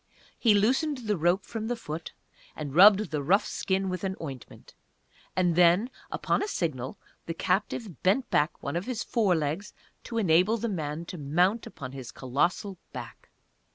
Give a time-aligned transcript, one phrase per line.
[0.39, 2.11] He loosened the rope from the foot,
[2.55, 4.73] and rubbed the rough skin with an ointment,
[5.35, 9.73] and then, upon a signal, the captive bent back one of his fore legs
[10.05, 13.29] to enable the man to mount upon his colossal back.